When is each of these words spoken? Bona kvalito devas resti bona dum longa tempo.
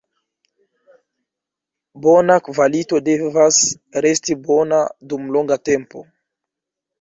Bona 2.05 2.37
kvalito 2.47 3.01
devas 3.09 3.61
resti 4.07 4.39
bona 4.49 4.81
dum 5.13 5.29
longa 5.37 5.61
tempo. 5.71 6.05